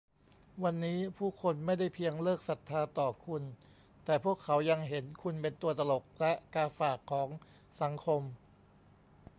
[0.63, 3.43] วันนี้ผู้คนไม่ได้เพียงเลิกศรัทธาต่อคุณ
[4.05, 7.29] แต่พวกเขายังเห็นคุณเป็นตัวตลกและกาฝากของ
[7.81, 8.21] สังคม